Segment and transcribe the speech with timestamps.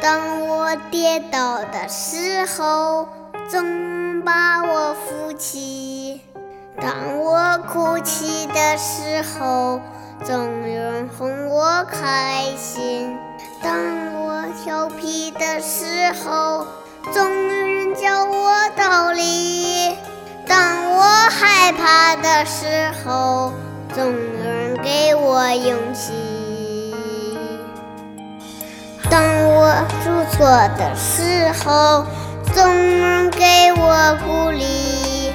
[0.00, 3.08] 当我跌倒的时候，
[3.48, 6.20] 总把我扶起；
[6.80, 9.80] 当我哭泣的时候，
[10.22, 10.36] 总
[10.68, 13.16] 有人哄我开心；
[13.62, 13.74] 当
[14.14, 16.66] 我调皮的时候，
[17.12, 19.96] 总有人教我道理；
[20.46, 23.52] 当我害怕的时候，
[23.94, 24.12] 总
[30.30, 30.46] 错
[30.76, 32.04] 的时候，
[32.54, 35.32] 总有人给我鼓励；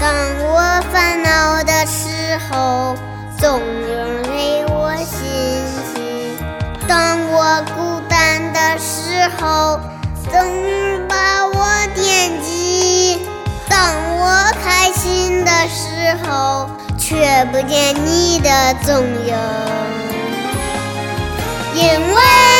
[0.00, 0.12] 当
[0.44, 2.94] 我烦恼的时候，
[3.38, 6.36] 总有人给我信心；
[6.86, 9.80] 当我孤单的时候，
[10.30, 13.18] 总有人把我惦记；
[13.68, 13.78] 当
[14.18, 19.34] 我开心的时候，却不见你的踪影，
[21.74, 22.53] 因为。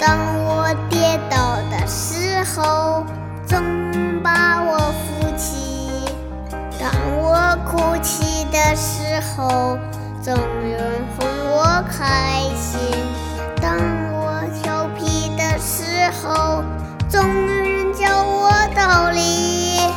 [0.00, 3.04] 当我跌倒的时候，
[3.46, 3.60] 总
[4.22, 6.08] 把我扶起；
[6.78, 9.76] 当我哭泣的时候，
[10.22, 12.78] 总有人哄我开心；
[13.60, 13.76] 当
[14.12, 16.62] 我调皮的时候，
[17.08, 19.92] 总有人教我道理；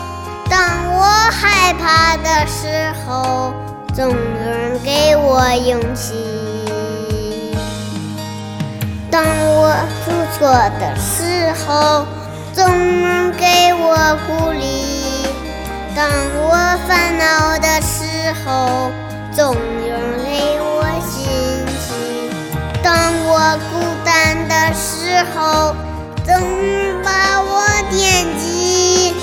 [0.49, 0.59] 当
[0.95, 3.53] 我害怕的时候，
[3.93, 6.50] 总有人给我勇气。
[9.63, 9.69] 我
[10.03, 10.49] 做错
[10.79, 12.03] 的时候，
[12.51, 15.29] 总有人给我鼓励；
[15.95, 16.09] 当
[16.41, 16.49] 我
[16.87, 18.89] 烦恼的时候，
[19.31, 21.29] 总有人给我信
[21.77, 21.93] 心；
[22.81, 25.75] 当我孤单的时候，
[26.25, 26.33] 总
[27.03, 27.61] 把我
[27.91, 29.13] 惦记；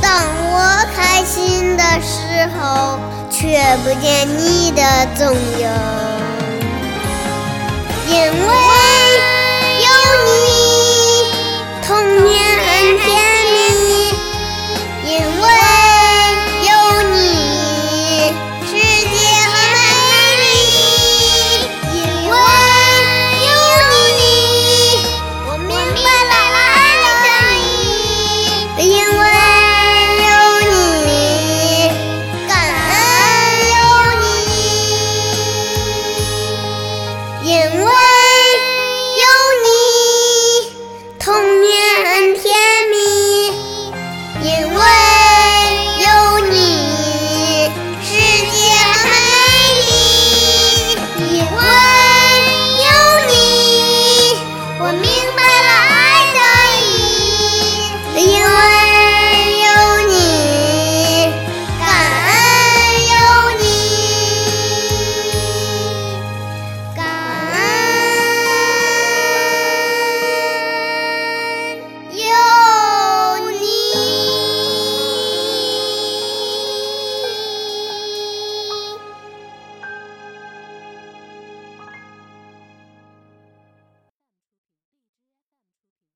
[0.00, 0.08] 当
[0.52, 3.00] 我开心的时候，
[3.32, 4.80] 却不见你的
[5.16, 5.68] 踪影，